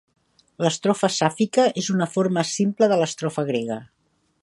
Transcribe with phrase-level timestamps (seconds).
[0.65, 3.83] L'estrofa sàfica és una forma simple de l'estrofa grega.